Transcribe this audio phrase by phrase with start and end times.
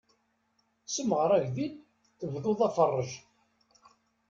[0.85, 1.73] Semɣer agdil,
[2.19, 3.11] tebduḍ aferrej.